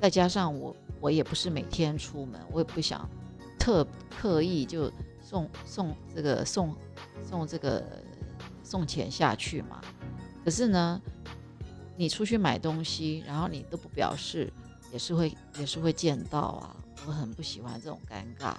[0.00, 3.08] 再加上我我也不是每天出门，我也不想
[3.58, 4.88] 特刻意就
[5.20, 6.76] 送送这个送
[7.28, 7.84] 送这个
[8.62, 9.80] 送钱下去嘛。
[10.44, 11.02] 可是呢，
[11.96, 14.52] 你出去买东西，然后你都不表示，
[14.92, 16.76] 也是会也是会见到啊。
[17.04, 18.54] 我很不喜欢这种尴尬，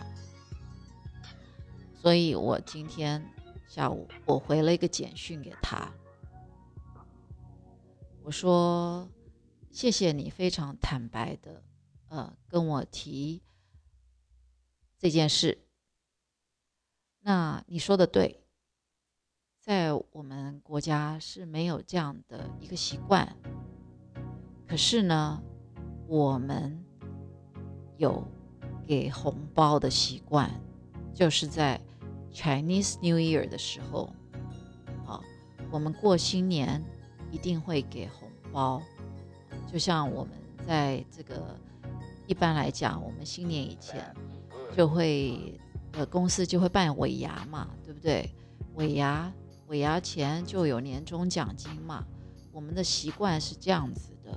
[2.02, 3.24] 所以我今天
[3.70, 5.90] 下午我回了一个简讯给他。
[8.26, 9.10] 我说
[9.70, 11.62] ：“谢谢你非常坦白的，
[12.08, 13.44] 呃，跟我提
[14.98, 15.66] 这件事。
[17.20, 18.46] 那你说的对，
[19.60, 23.36] 在我们国家是没有这样的一个习惯。
[24.66, 25.44] 可是呢，
[26.08, 26.82] 我们
[27.98, 28.26] 有
[28.88, 30.50] 给红包的习惯，
[31.14, 31.82] 就是在
[32.32, 34.16] Chinese New Year 的时候，
[35.06, 35.22] 啊，
[35.70, 36.82] 我们过新年。”
[37.34, 38.80] 一定会给红包，
[39.66, 40.34] 就像我们
[40.68, 41.60] 在这个
[42.28, 44.16] 一般来讲，我们新年以前
[44.78, 45.60] 就会
[45.94, 48.30] 呃公司就会办尾牙嘛，对不对？
[48.76, 49.34] 尾牙
[49.66, 52.06] 尾牙前就有年终奖金嘛。
[52.52, 54.32] 我们的习惯是这样子的，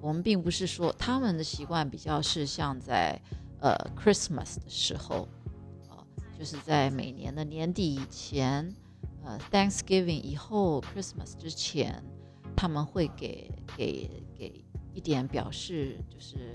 [0.00, 3.20] 我们并不是说他们的习惯比较是像在
[3.58, 5.26] 呃 Christmas 的时候
[5.90, 6.06] 啊，
[6.38, 8.72] 就是在每年的年底以前。
[9.24, 12.02] 呃，Thanksgiving 以后，Christmas 之前，
[12.56, 16.52] 他们会给给给一点表示，就是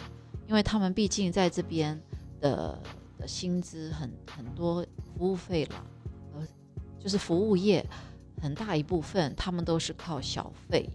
[0.47, 1.97] 因为他们毕竟在这边
[2.41, 2.77] 的
[3.17, 5.85] 的薪资很很多，服务费了，
[6.33, 6.47] 呃，
[6.99, 7.85] 就是服务业
[8.41, 10.89] 很大一部分，他们都是靠小费。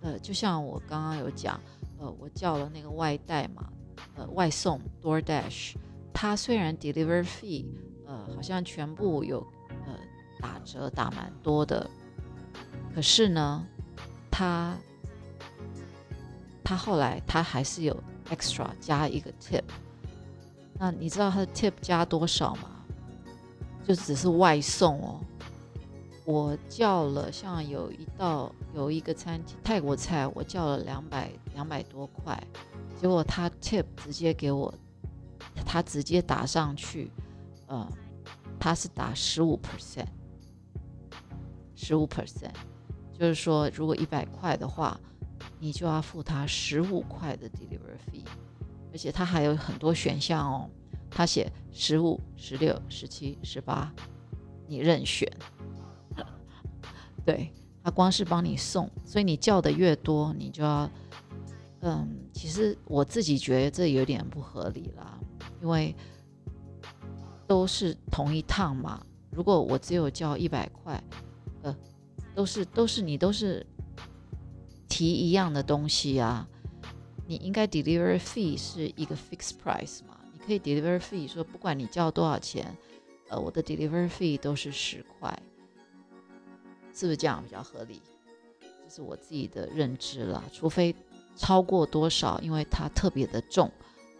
[0.00, 1.60] 呃，就像我刚刚有讲，
[1.98, 3.68] 呃，我叫了那个外带嘛，
[4.14, 5.74] 呃，外送 DoorDash，
[6.12, 7.66] 它虽然 deliver fee，
[8.06, 9.44] 呃，好像全部有。
[10.40, 11.88] 打折打蛮多的，
[12.94, 13.66] 可是呢，
[14.30, 14.76] 他
[16.62, 17.96] 他后来他还是有
[18.30, 19.64] extra 加一个 tip。
[20.78, 22.70] 那你知道他的 tip 加多少吗？
[23.86, 25.20] 就只是外送哦。
[26.24, 32.42] 我叫了像有一道有一个餐厅泰国菜，我叫了两百两百多块，
[32.98, 34.72] 结果他 tip 直接给我，
[35.66, 37.10] 他直接打上去，
[37.66, 37.86] 呃，
[38.58, 40.06] 他是打十五 percent，
[41.74, 42.54] 十五 percent，
[43.18, 44.98] 就是说如果一百块的话，
[45.58, 48.24] 你就要付他十五块的 delivery fee，
[48.92, 50.70] 而且他还有很多选项哦，
[51.10, 53.92] 他写十五、十六、十七、十八，
[54.66, 55.30] 你任选。
[57.24, 57.50] 对
[57.82, 60.90] 他光是帮你送，所以你叫的越多，你就要，
[61.80, 65.18] 嗯，其实我自己觉得这有点不合理啦，
[65.62, 65.94] 因为
[67.46, 69.04] 都是同一趟嘛。
[69.30, 71.02] 如果我只有交一百块，
[72.34, 73.64] 都是都是你都是
[74.88, 76.46] 提一样的东西啊，
[77.26, 80.18] 你应该 delivery fee 是一个 fixed price 嘛？
[80.32, 82.76] 你可以 delivery fee 说不管你交多少钱，
[83.28, 85.36] 呃，我的 delivery fee 都是十块。
[86.96, 88.00] 是不是这样比较合理？
[88.60, 90.44] 这是我自己的认知了。
[90.52, 90.94] 除非
[91.34, 93.68] 超过多少，因为它特别的重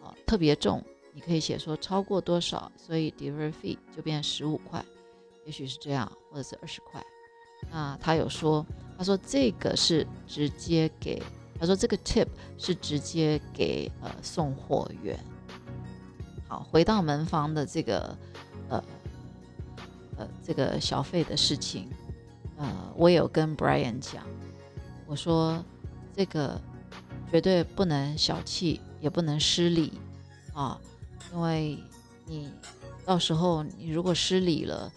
[0.02, 4.84] 啊，特别重，你可以写说超过多少，所以 delivery fee 就变十五块，
[5.46, 7.00] 也许是这样，或者是二十块。
[7.70, 8.64] 那他有说，
[8.96, 11.22] 他说这个是直接给，
[11.58, 12.26] 他说这个 tip
[12.58, 15.18] 是直接给呃送货员。
[16.46, 18.16] 好，回到门房的这个
[18.68, 18.84] 呃
[20.16, 21.88] 呃这个小费的事情。
[22.56, 24.24] 呃，我有跟 Brian 讲，
[25.06, 25.60] 我说
[26.14, 26.60] 这个
[27.32, 29.94] 绝对不能小气，也不能失礼
[30.52, 30.80] 啊，
[31.32, 31.76] 因为
[32.26, 32.48] 你
[33.04, 34.92] 到时候你如果失礼了，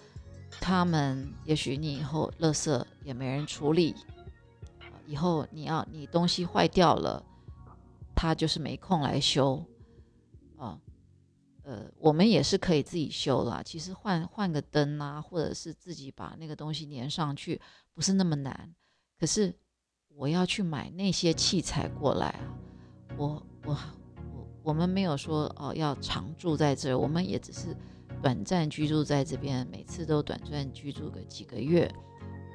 [0.67, 3.95] 他们也许你以后垃圾也没人处理，
[5.05, 7.23] 以后你要你东西坏掉了，
[8.13, 9.63] 他就是没空来修
[10.57, 10.77] 啊。
[11.63, 13.63] 呃，我们也是可以自己修啦。
[13.63, 17.61] 其实换换个灯啊，或者是自己把那个东西粘上去，
[17.93, 18.75] 不是那么难。
[19.17, 19.57] 可是
[20.09, 22.51] 我要去买那些器材过来啊，
[23.15, 23.77] 我我
[24.33, 27.73] 我我们没有说哦要常住在这，我们也只是
[28.21, 31.89] 短暂居住在这边，每次都短暂居住个几个月。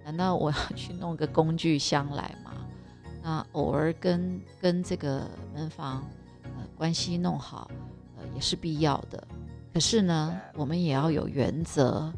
[0.05, 2.53] 难道我要去弄个工具箱来吗？
[3.23, 6.05] 那偶尔跟跟这个门房
[6.43, 7.71] 呃关系弄好。
[8.17, 9.27] 呃也是必要的，
[9.75, 12.11] 可是呢，我们也要有原则，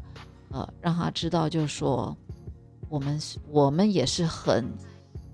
[0.49, 2.15] 呃，让他知道，就是说，
[2.87, 3.19] 我们
[3.49, 4.71] 我们也是很，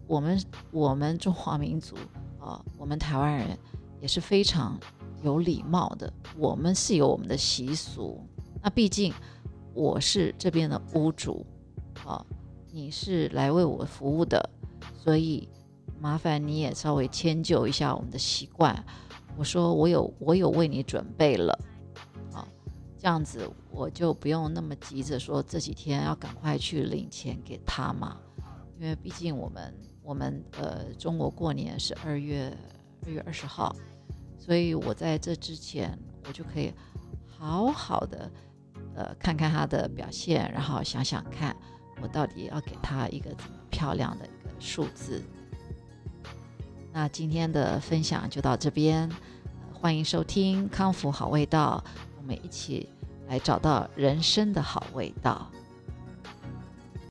[0.07, 0.41] 我们
[0.71, 1.95] 我们中华民族
[2.39, 3.57] 啊，我们台湾人
[3.99, 4.79] 也是非常
[5.23, 8.19] 有礼貌的，我们是有我们的习俗。
[8.61, 9.13] 那毕竟
[9.73, 11.45] 我是这边的屋主，
[12.05, 12.25] 啊，
[12.71, 14.49] 你是来为我服务的，
[14.97, 15.47] 所以
[15.99, 18.83] 麻烦你也稍微迁就一下我们的习惯。
[19.37, 21.57] 我说我有我有为你准备了，
[22.33, 22.45] 啊，
[22.97, 28.17] 这样子我就不用那么急着说这几天要赶快去领钱给他嘛，
[28.79, 32.55] 因为毕竟我们我们呃中国过年是二月
[33.05, 33.75] 二月二十号，
[34.43, 35.95] 所以我在这之前
[36.27, 36.73] 我就可以
[37.27, 38.31] 好好的
[38.95, 41.55] 呃看看他的表现，然后想想看
[42.01, 45.21] 我到底要给他一个怎么漂亮的一个数字。
[46.91, 49.09] 那今天的分享就到这边，
[49.71, 51.81] 欢迎收听康复好味道，
[52.17, 52.89] 我们一起
[53.27, 55.49] 来找到人生的好味道。